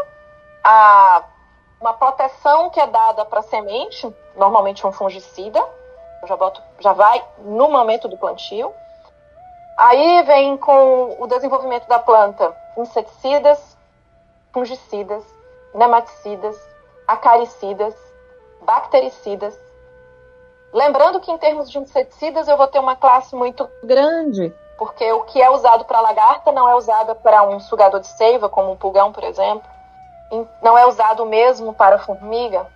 [0.64, 1.24] a
[1.80, 5.62] uma proteção que é dada para a semente, normalmente um fungicida,
[6.24, 8.72] já, boto, já vai no momento do plantio.
[9.76, 13.76] Aí vem com o desenvolvimento da planta inseticidas,
[14.52, 15.22] fungicidas,
[15.74, 16.58] nematicidas,
[17.06, 17.94] acaricidas,
[18.62, 19.58] bactericidas.
[20.72, 25.24] Lembrando que em termos de inseticidas eu vou ter uma classe muito grande, porque o
[25.24, 28.76] que é usado para lagarta não é usado para um sugador de seiva, como um
[28.76, 29.68] pulgão, por exemplo.
[30.60, 32.66] Não é usado mesmo para formiga.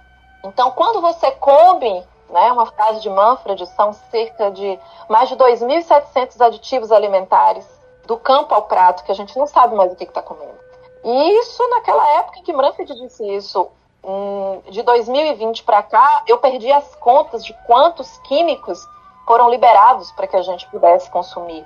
[0.42, 6.40] Então, quando você come, né, uma frase de Manfred, são cerca de mais de 2.700
[6.40, 7.66] aditivos alimentares
[8.06, 10.58] do campo ao prato, que a gente não sabe mais o que está comendo.
[11.04, 13.68] E isso, naquela época em que Manfred disse isso,
[14.02, 18.86] hum, de 2020 para cá, eu perdi as contas de quantos químicos
[19.26, 21.64] foram liberados para que a gente pudesse consumir.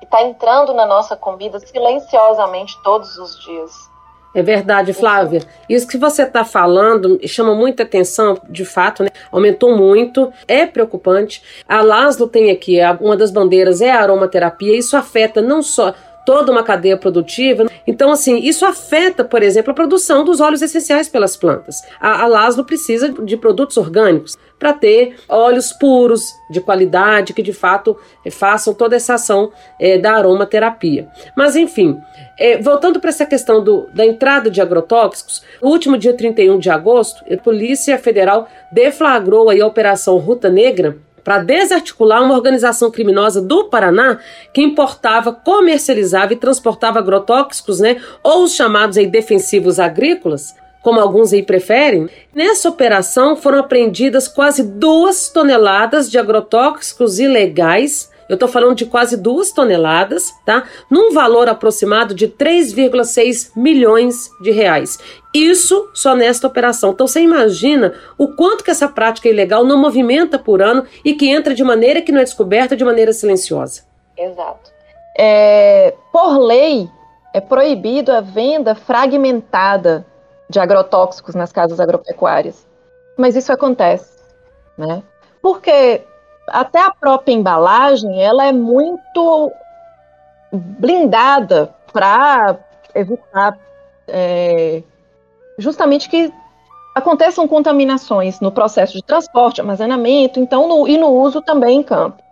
[0.00, 3.88] E está entrando na nossa comida silenciosamente todos os dias.
[4.34, 5.42] É verdade, Flávia.
[5.68, 9.08] Isso que você está falando chama muita atenção, de fato, né?
[9.32, 11.42] Aumentou muito, é preocupante.
[11.66, 14.76] A Laszlo tem aqui, uma das bandeiras é a aromaterapia.
[14.76, 15.94] Isso afeta não só
[16.28, 17.70] toda uma cadeia produtiva.
[17.86, 21.82] Então, assim, isso afeta, por exemplo, a produção dos óleos essenciais pelas plantas.
[21.98, 27.96] A, a precisa de produtos orgânicos para ter óleos puros, de qualidade, que de fato
[28.26, 31.08] eh, façam toda essa ação é, da aromaterapia.
[31.34, 31.96] Mas, enfim,
[32.38, 36.68] é, voltando para essa questão do, da entrada de agrotóxicos, no último dia 31 de
[36.68, 43.42] agosto, a Polícia Federal deflagrou aí a Operação Ruta Negra para desarticular uma organização criminosa
[43.42, 44.18] do Paraná
[44.50, 51.30] que importava, comercializava e transportava agrotóxicos, né, ou os chamados aí defensivos agrícolas, como alguns
[51.34, 52.08] aí preferem.
[52.34, 59.16] Nessa operação foram apreendidas quase duas toneladas de agrotóxicos ilegais eu estou falando de quase
[59.16, 60.64] duas toneladas, tá?
[60.90, 64.98] Num valor aproximado de 3,6 milhões de reais.
[65.32, 66.90] Isso só nesta operação.
[66.90, 71.28] Então você imagina o quanto que essa prática ilegal não movimenta por ano e que
[71.28, 73.82] entra de maneira que não é descoberta, de maneira silenciosa.
[74.16, 74.70] Exato.
[75.16, 76.88] É, por lei,
[77.32, 80.06] é proibido a venda fragmentada
[80.50, 82.66] de agrotóxicos nas casas agropecuárias.
[83.16, 84.22] Mas isso acontece,
[84.76, 85.02] né?
[85.42, 86.02] Porque
[86.48, 89.52] até a própria embalagem, ela é muito
[90.52, 92.56] blindada para
[92.94, 93.58] evitar
[94.06, 94.82] é,
[95.58, 96.32] justamente que
[96.94, 102.22] aconteçam contaminações no processo de transporte, armazenamento, então no, e no uso também em campo.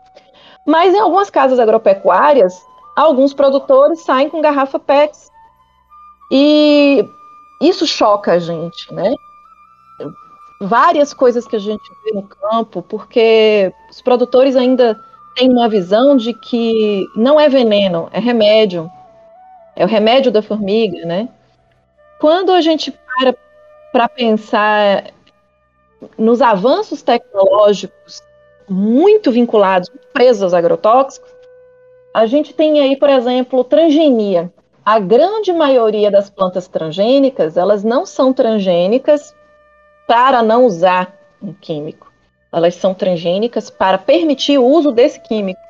[0.67, 2.61] Mas em algumas casas agropecuárias,
[2.97, 5.17] alguns produtores saem com garrafa PET
[6.31, 7.09] e
[7.61, 9.15] isso choca a gente, né?
[10.61, 14.99] Várias coisas que a gente vê no campo, porque os produtores ainda
[15.35, 18.91] têm uma visão de que não é veneno, é remédio.
[19.75, 21.29] É o remédio da formiga, né?
[22.19, 23.35] Quando a gente para
[23.93, 25.05] para pensar
[26.19, 28.23] nos avanços tecnológicos
[28.69, 31.31] muito vinculados, presos aos agrotóxicos,
[32.13, 34.53] a gente tem aí, por exemplo, transgenia.
[34.85, 39.35] A grande maioria das plantas transgênicas, elas não são transgênicas
[40.07, 42.13] para não usar um químico.
[42.53, 45.61] Elas são transgênicas para permitir o uso desse químico,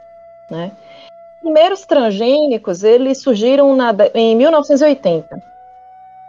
[0.51, 0.73] né?
[1.41, 5.43] Primeiros transgênicos, eles surgiram na, em 1980.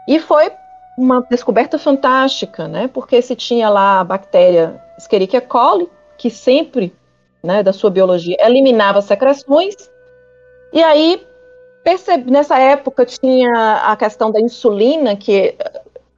[0.07, 0.51] E foi
[0.97, 2.87] uma descoberta fantástica, né?
[2.87, 6.93] Porque se tinha lá a bactéria Escherichia coli, que sempre,
[7.43, 9.75] né, da sua biologia, eliminava secreções.
[10.73, 11.25] E aí,
[11.83, 15.55] percebe, nessa época tinha a questão da insulina, que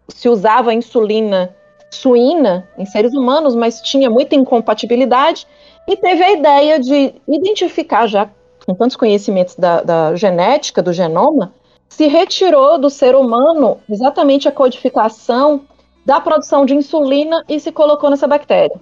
[0.08, 1.54] se usava a insulina
[1.89, 5.47] suína em seres humanos, mas tinha muita incompatibilidade,
[5.88, 8.30] e teve a ideia de identificar, já
[8.65, 11.54] com tantos conhecimentos da, da genética, do genoma,
[11.88, 15.62] se retirou do ser humano exatamente a codificação
[16.06, 18.75] da produção de insulina e se colocou nessa bactéria.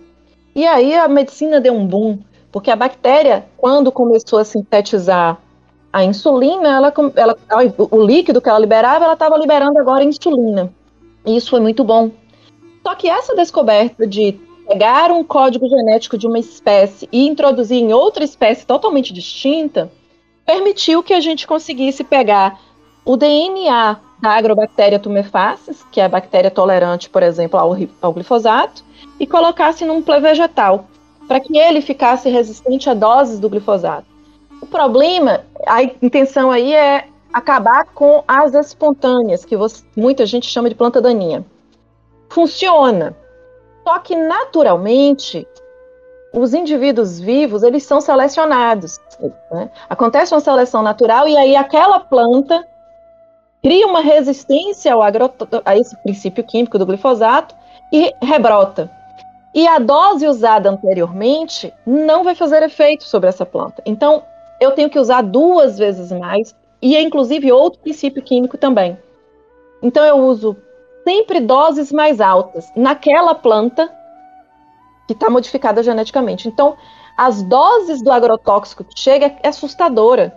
[0.53, 2.19] E aí a medicina deu um boom,
[2.51, 5.37] porque a bactéria, quando começou a sintetizar
[5.91, 7.37] a insulina, ela, ela,
[7.91, 10.71] o líquido que ela liberava, ela estava liberando agora insulina.
[11.25, 12.11] E isso foi muito bom,
[12.87, 17.91] só que essa descoberta de pegar um código genético de uma espécie e introduzir em
[17.91, 19.91] outra espécie totalmente distinta
[20.45, 22.57] permitiu que a gente conseguisse pegar
[23.03, 28.85] o DNA da agrobactéria tumefacis, que é a bactéria tolerante, por exemplo, ao, ao glifosato,
[29.19, 30.85] e colocasse num plé vegetal,
[31.27, 34.07] para que ele ficasse resistente a doses do glifosato.
[34.61, 40.69] O problema, a intenção aí é acabar com as espontâneas, que você, muita gente chama
[40.69, 41.45] de planta daninha
[42.29, 43.15] funciona.
[43.83, 45.47] Só que naturalmente
[46.33, 48.99] os indivíduos vivos, eles são selecionados.
[49.51, 49.69] Né?
[49.89, 52.65] Acontece uma seleção natural e aí aquela planta
[53.63, 57.55] cria uma resistência ao a esse princípio químico do glifosato
[57.91, 58.91] e rebrota.
[59.53, 63.81] E a dose usada anteriormente não vai fazer efeito sobre essa planta.
[63.85, 64.23] Então,
[64.59, 68.97] eu tenho que usar duas vezes mais, e é inclusive outro princípio químico também.
[69.81, 70.55] Então, eu uso
[71.07, 73.89] sempre doses mais altas naquela planta
[75.07, 76.49] que está modificada geneticamente.
[76.49, 76.75] Então,
[77.17, 80.35] as doses do agrotóxico que chega é assustadora.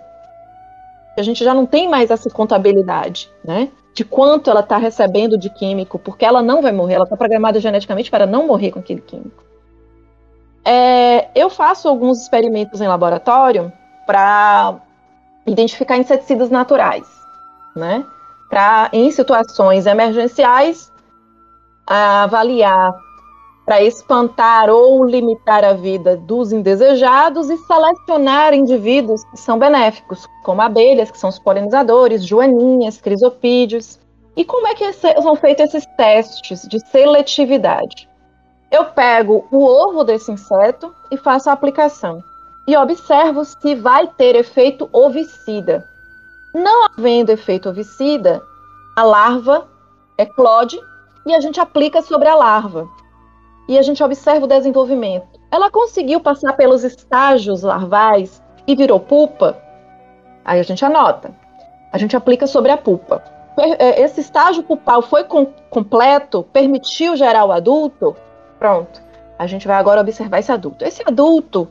[1.19, 3.69] A gente já não tem mais essa contabilidade, né?
[3.93, 7.59] De quanto ela está recebendo de químico, porque ela não vai morrer, ela está programada
[7.59, 9.43] geneticamente para não morrer com aquele químico.
[10.65, 13.73] É, eu faço alguns experimentos em laboratório
[14.07, 14.77] para
[15.45, 17.09] identificar inseticidas naturais,
[17.75, 18.05] né?
[18.51, 20.93] Para, em situações emergenciais,
[21.87, 22.93] avaliar
[23.65, 30.61] para espantar ou limitar a vida dos indesejados e selecionar indivíduos que são benéficos, como
[30.61, 34.01] abelhas, que são os polinizadores, joaninhas, crisopídeos.
[34.37, 38.09] E como é que são feitos esses testes de seletividade?
[38.73, 42.21] Eu pego o ovo desse inseto e faço a aplicação.
[42.67, 45.89] E observo se vai ter efeito ovicida.
[46.55, 48.43] Não havendo efeito ovicida,
[48.97, 49.69] a larva
[50.19, 50.79] eclode
[51.25, 52.89] e a gente aplica sobre a larva
[53.69, 55.39] e a gente observa o desenvolvimento.
[55.51, 59.57] Ela conseguiu passar pelos estágios larvais e virou pupa?
[60.45, 61.33] Aí a gente anota.
[61.93, 63.23] A gente aplica sobre a pupa.
[63.57, 68.17] É, esse estágio pupal foi com, completo, permitiu gerar o adulto?
[68.59, 69.03] Pronto.
[69.39, 70.85] A gente vai agora observar esse adulto.
[70.85, 71.69] Esse adulto,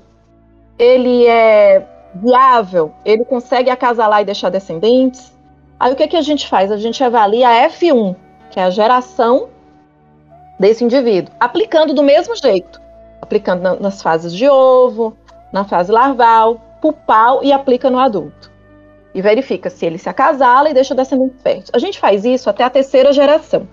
[0.78, 5.34] ele é viável, ele consegue acasalar e deixar descendentes.
[5.80, 6.72] Aí o que, que a gente faz?
[6.72, 8.16] A gente avalia a F1,
[8.50, 9.50] que é a geração
[10.60, 12.82] desse indivíduo, aplicando do mesmo jeito,
[13.22, 15.16] aplicando na, nas fases de ovo,
[15.54, 18.52] na fase larval, pupal e aplica no adulto.
[19.14, 21.70] E verifica se ele se acasala e deixa descendentes férteis.
[21.74, 23.68] A gente faz isso até a terceira geração.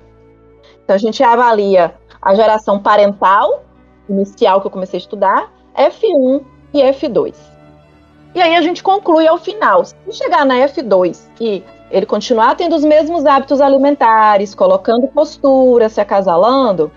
[0.84, 3.64] Então a gente avalia a geração parental,
[4.08, 7.55] inicial que eu comecei a estudar, F1 e F2.
[8.36, 9.82] E aí a gente conclui ao final.
[9.82, 16.02] Se chegar na F2 e ele continuar tendo os mesmos hábitos alimentares, colocando postura, se
[16.02, 16.92] acasalando,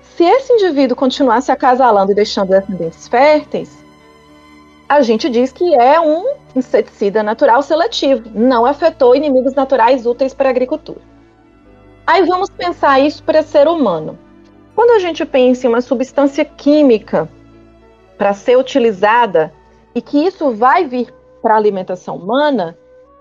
[0.00, 3.76] se esse indivíduo continuar se acasalando e deixando descendentes férteis,
[4.88, 10.48] a gente diz que é um inseticida natural seletivo, não afetou inimigos naturais úteis para
[10.48, 11.00] a agricultura.
[12.06, 14.16] Aí vamos pensar isso para ser humano.
[14.76, 17.28] Quando a gente pensa em uma substância química
[18.16, 19.52] para ser utilizada
[19.94, 22.76] e que isso vai vir para a alimentação humana,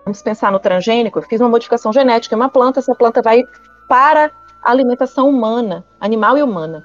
[0.10, 3.44] Vamos pensar no transgênico, eu fiz uma modificação genética em uma planta, essa planta vai
[3.88, 4.32] para
[4.64, 6.84] a alimentação humana, animal e humana.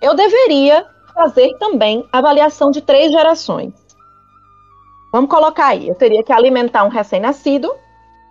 [0.00, 3.74] Eu deveria fazer também avaliação de três gerações.
[5.12, 7.74] Vamos colocar aí, eu teria que alimentar um recém-nascido,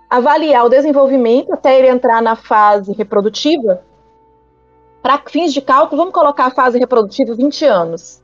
[0.10, 3.82] avaliar o desenvolvimento até ele entrar na fase reprodutiva.
[5.02, 8.23] Para fins de cálculo, vamos colocar a fase reprodutiva 20 anos.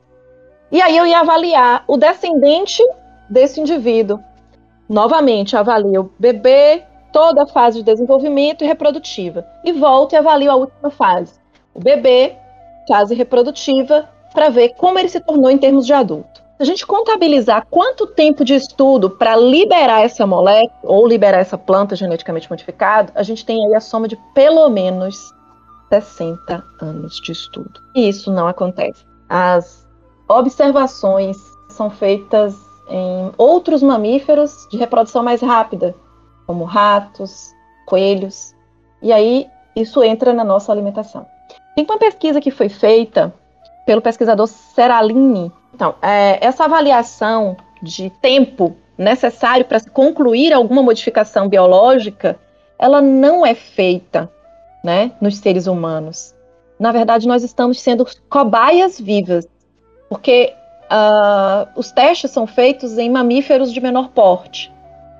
[0.70, 2.82] E aí eu ia avaliar o descendente
[3.28, 4.20] desse indivíduo
[4.90, 9.46] Novamente, avalia o bebê, toda a fase de desenvolvimento e reprodutiva.
[9.64, 11.34] E volta e avalia a última fase,
[11.72, 12.34] o bebê,
[12.88, 16.42] fase reprodutiva, para ver como ele se tornou em termos de adulto.
[16.56, 21.56] Se a gente contabilizar quanto tempo de estudo para liberar essa molécula ou liberar essa
[21.56, 25.16] planta geneticamente modificada, a gente tem aí a soma de pelo menos
[25.88, 27.80] 60 anos de estudo.
[27.94, 29.04] E isso não acontece.
[29.28, 29.88] As
[30.30, 31.36] observações
[31.70, 32.54] são feitas
[32.88, 35.94] em outros mamíferos de reprodução mais rápida,
[36.46, 37.52] como ratos,
[37.86, 38.54] coelhos,
[39.02, 41.26] e aí isso entra na nossa alimentação.
[41.74, 43.34] Tem uma pesquisa que foi feita
[43.86, 45.50] pelo pesquisador Seralini.
[45.74, 52.38] Então, é, essa avaliação de tempo necessário para se concluir alguma modificação biológica,
[52.78, 54.30] ela não é feita
[54.84, 56.34] né, nos seres humanos.
[56.78, 59.46] Na verdade, nós estamos sendo cobaias vivas,
[60.10, 60.54] porque
[60.90, 64.72] uh, os testes são feitos em mamíferos de menor porte,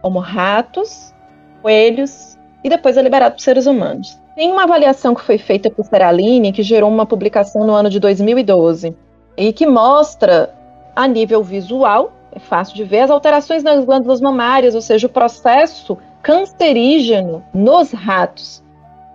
[0.03, 1.14] como ratos,
[1.62, 4.20] coelhos, e depois é liberado para seres humanos.
[4.34, 8.01] Tem uma avaliação que foi feita por Seraline, que gerou uma publicação no ano de
[8.01, 8.97] 2012,
[9.36, 10.53] e que mostra,
[10.95, 15.11] a nível visual, é fácil de ver, as alterações nas glândulas mamárias, ou seja, o
[15.11, 18.62] processo cancerígeno nos ratos.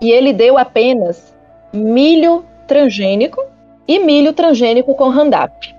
[0.01, 1.36] E ele deu apenas
[1.73, 3.41] milho transgênico
[3.88, 5.75] e milho transgênico com Roundup.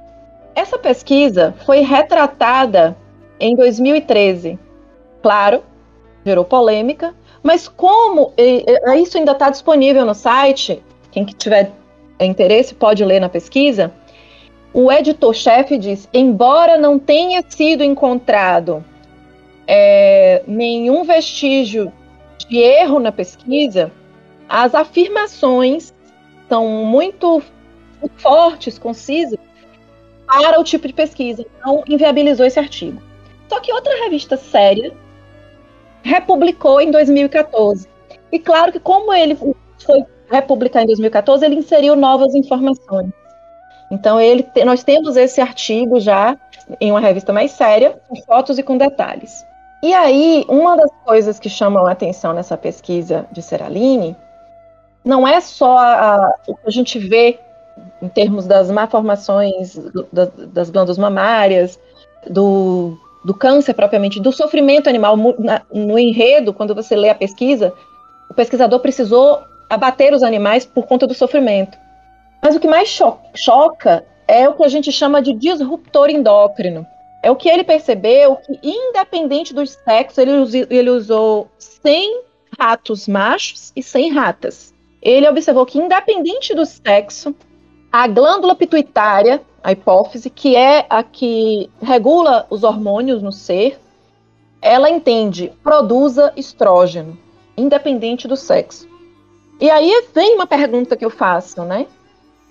[0.54, 2.96] Essa pesquisa foi retratada
[3.38, 4.58] em 2013.
[5.22, 5.62] Claro,
[6.24, 8.32] gerou polêmica, mas como
[8.96, 11.72] isso ainda está disponível no site, quem tiver
[12.20, 13.92] interesse pode ler na pesquisa.
[14.72, 18.84] o editor-chefe diz: embora não tenha sido encontrado
[19.66, 21.92] é, nenhum vestígio
[22.48, 23.90] de erro na pesquisa,
[24.48, 25.92] as afirmações
[26.48, 27.42] são muito
[28.16, 29.38] fortes, concisas,
[30.26, 31.44] para o tipo de pesquisa.
[31.58, 33.00] Então, inviabilizou esse artigo.
[33.48, 34.92] Só que outra revista séria
[36.02, 37.88] republicou em 2014.
[38.32, 43.10] E claro que, como ele foi republicar em 2014, ele inseriu novas informações.
[43.90, 46.36] Então, ele, nós temos esse artigo já
[46.80, 49.46] em uma revista mais séria, com fotos e com detalhes.
[49.82, 54.16] E aí, uma das coisas que chamam a atenção nessa pesquisa de Seraline
[55.04, 57.38] não é só a, o que a gente vê
[58.00, 59.78] em termos das malformações
[60.12, 61.78] das, das glândulas mamárias,
[62.28, 65.16] do, do câncer propriamente, do sofrimento animal
[65.72, 67.72] no enredo, quando você lê a pesquisa,
[68.30, 71.76] o pesquisador precisou abater os animais por conta do sofrimento.
[72.42, 76.86] Mas o que mais cho choca é o que a gente chama de disruptor endócrino.
[77.22, 80.32] É o que ele percebeu que, independente do sexo, ele,
[80.70, 82.22] ele usou 100
[82.58, 84.74] ratos machos e 100 ratas.
[85.02, 87.34] Ele observou que, independente do sexo,
[87.96, 93.80] a glândula pituitária, a hipófise, que é a que regula os hormônios no ser,
[94.60, 97.16] ela entende, produza estrógeno,
[97.56, 98.86] independente do sexo.
[99.58, 101.86] E aí vem uma pergunta que eu faço, né?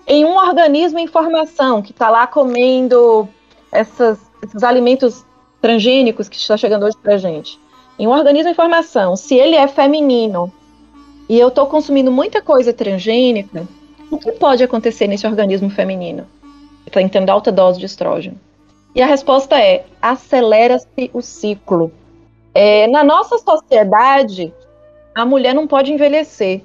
[0.04, 3.28] Em um organismo em formação, que está lá comendo
[3.70, 5.24] essas, esses alimentos
[5.60, 7.56] transgênicos que está chegando hoje para gente,
[8.00, 10.52] em um organismo em formação, se ele é feminino
[11.28, 13.64] e eu estou consumindo muita coisa transgênica,
[14.10, 16.26] o que pode acontecer nesse organismo feminino?
[16.86, 18.38] Está entrando alta dose de estrógeno.
[18.94, 21.92] E a resposta é: acelera-se o ciclo.
[22.54, 24.54] É, na nossa sociedade,
[25.14, 26.62] a mulher não pode envelhecer.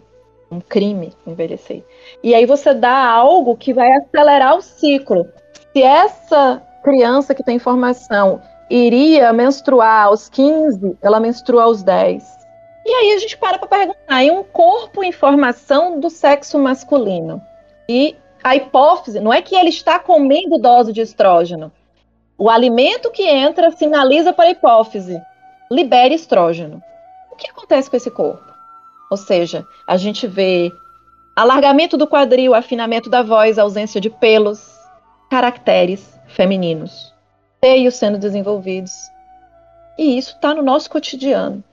[0.49, 1.83] Um crime envelhecer.
[2.21, 5.25] E aí você dá algo que vai acelerar o ciclo.
[5.71, 12.40] Se essa criança que tem formação iria menstruar aos 15, ela menstrua aos 10.
[12.85, 17.41] E aí a gente para para perguntar, em um corpo em formação do sexo masculino,
[17.87, 21.71] e a hipófise, não é que ele está comendo dose de estrógeno,
[22.37, 25.21] o alimento que entra sinaliza para a hipófise,
[25.69, 26.81] libere estrógeno.
[27.31, 28.43] O que acontece com esse corpo?
[29.11, 30.71] Ou seja, a gente vê
[31.35, 34.75] alargamento do quadril, afinamento da voz, ausência de pelos,
[35.29, 37.13] caracteres femininos,
[37.63, 38.91] seios sendo desenvolvidos.
[39.97, 41.63] E isso está no nosso cotidiano.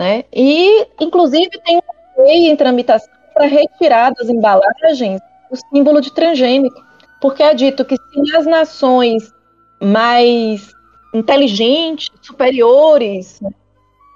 [0.00, 0.24] Né?
[0.32, 5.20] E, inclusive, tem uma lei em tramitação para retirar das embalagens
[5.50, 6.82] o símbolo de transgênico,
[7.20, 9.30] porque é dito que se as nações
[9.78, 10.72] mais
[11.14, 13.42] inteligentes, superiores,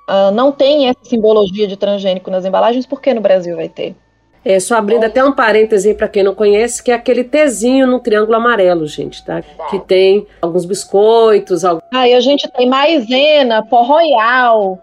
[0.08, 3.94] uh, não têm essa simbologia de transgênico nas embalagens, por que no Brasil vai ter?
[4.42, 8.00] É, só abrindo até um parêntese para quem não conhece, que é aquele Tzinho no
[8.00, 9.42] triângulo amarelo, gente, tá?
[9.68, 11.62] Que tem alguns biscoitos.
[11.62, 11.84] Alguns...
[11.92, 14.78] Ah, e a gente tem maisena, pó royal,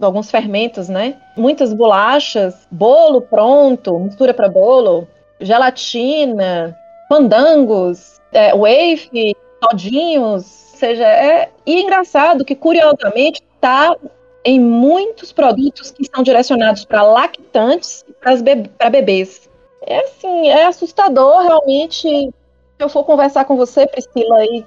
[0.00, 1.16] alguns fermentos, né?
[1.36, 5.06] Muitas bolachas, bolo pronto, mistura para bolo,
[5.40, 6.76] gelatina,
[7.08, 13.96] pandangos, é, wafe, todinhos, ou seja, é e engraçado que curiosamente está
[14.44, 19.48] em muitos produtos que são direcionados para lactantes e para bebês.
[19.86, 22.08] É assim, é assustador realmente.
[22.08, 22.32] Se
[22.78, 24.64] eu for conversar com você, Priscila, e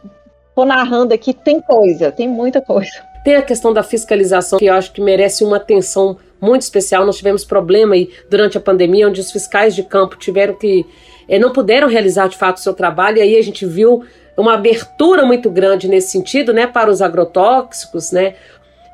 [0.56, 3.12] tô narrando aqui, tem coisa, tem muita coisa.
[3.24, 7.06] Tem a questão da fiscalização, que eu acho que merece uma atenção muito especial.
[7.06, 10.86] Nós tivemos problema aí durante a pandemia, onde os fiscais de campo tiveram que.
[11.30, 14.04] Eh, não puderam realizar de fato o seu trabalho, e aí a gente viu
[14.38, 18.36] uma abertura muito grande nesse sentido, né, para os agrotóxicos, né.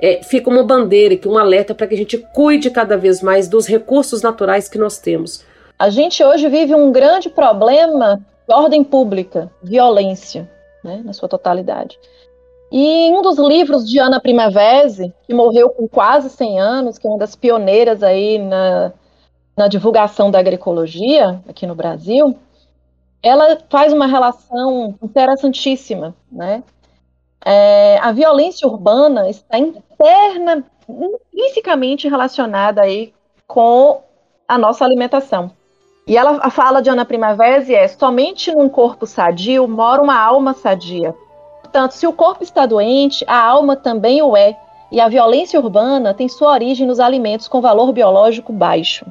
[0.01, 3.49] É, fica uma bandeira aqui, um alerta para que a gente cuide cada vez mais
[3.49, 5.43] dos recursos naturais que nós temos.
[5.77, 10.49] A gente hoje vive um grande problema de ordem pública, violência,
[10.83, 11.97] né, na sua totalidade.
[12.71, 14.87] E em um dos livros de Ana Primavera,
[15.25, 18.91] que morreu com quase 100 anos, que é uma das pioneiras aí na,
[19.57, 22.37] na divulgação da agroecologia aqui no Brasil,
[23.21, 26.63] ela faz uma relação interessantíssima, né?
[27.45, 33.13] É, a violência urbana está interna, intrinsecamente relacionada aí
[33.47, 34.01] com
[34.47, 35.51] a nossa alimentação.
[36.05, 41.15] E ela fala de Ana Primavera é somente num corpo sadio mora uma alma sadia.
[41.69, 44.57] Portanto, se o corpo está doente, a alma também o é,
[44.91, 49.05] e a violência urbana tem sua origem nos alimentos com valor biológico baixo.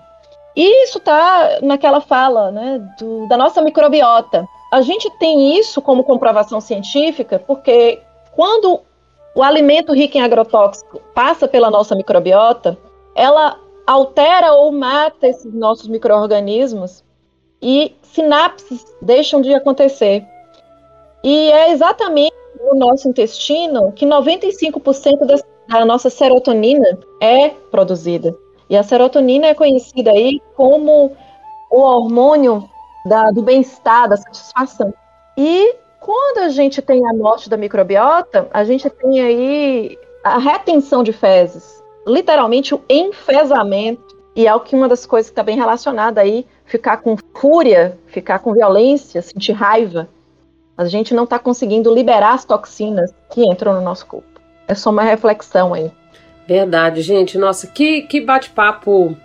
[0.57, 4.45] E isso está naquela fala né, do, da nossa microbiota.
[4.73, 8.03] A gente tem isso como comprovação científica porque
[8.35, 8.81] quando
[9.37, 12.77] o alimento rico em agrotóxico passa pela nossa microbiota,
[13.15, 13.57] ela
[13.87, 17.05] altera ou mata esses nossos micro-organismos
[17.63, 20.27] e sinapses deixam de acontecer.
[21.23, 25.37] E é exatamente no nosso intestino que 95% da,
[25.69, 28.37] da nossa serotonina é produzida.
[28.71, 31.17] E a serotonina é conhecida aí como
[31.71, 32.69] o hormônio
[33.07, 34.93] da, do bem-estar, da satisfação.
[35.37, 41.03] E quando a gente tem a morte da microbiota, a gente tem aí a retenção
[41.03, 44.17] de fezes, literalmente o enfesamento.
[44.37, 47.99] E é o que uma das coisas que está bem relacionada aí, ficar com fúria,
[48.07, 50.09] ficar com violência, sentir raiva.
[50.79, 54.41] A gente não está conseguindo liberar as toxinas que entram no nosso corpo.
[54.69, 55.91] É só uma reflexão aí.
[56.47, 57.37] Verdade, gente.
[57.37, 59.17] Nossa, que, que bate-papo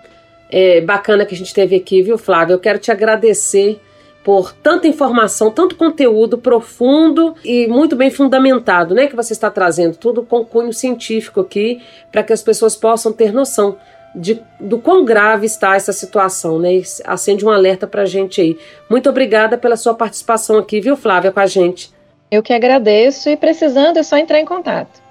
[0.49, 2.55] é, bacana que a gente teve aqui, viu, Flávio?
[2.55, 3.79] Eu quero te agradecer
[4.23, 9.05] por tanta informação, tanto conteúdo profundo e muito bem fundamentado, né?
[9.05, 13.31] Que você está trazendo, tudo com cunho científico aqui, para que as pessoas possam ter
[13.31, 13.77] noção
[14.15, 16.75] de, do quão grave está essa situação, né?
[16.75, 18.57] E acende um alerta para a gente aí.
[18.89, 21.91] Muito obrigada pela sua participação aqui, viu, Flávia, com a gente.
[22.29, 25.03] Eu que agradeço e precisando é só entrar em contato.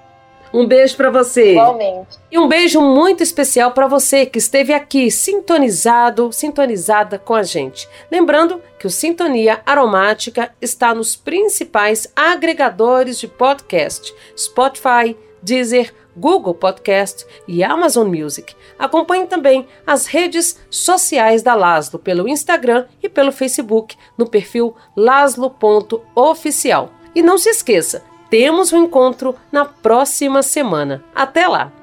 [0.53, 1.53] Um beijo para você.
[1.53, 2.19] Igualmente.
[2.31, 7.89] E um beijo muito especial para você que esteve aqui sintonizado, sintonizada com a gente.
[8.11, 17.25] Lembrando que o Sintonia Aromática está nos principais agregadores de podcast: Spotify, Deezer, Google Podcast
[17.47, 18.55] e Amazon Music.
[18.77, 26.91] Acompanhe também as redes sociais da Laslo pelo Instagram e pelo Facebook no perfil laslo.oficial.
[27.15, 31.03] E não se esqueça, temos um encontro na próxima semana.
[31.13, 31.82] Até lá!